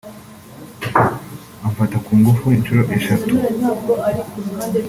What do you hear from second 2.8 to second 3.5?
eshatu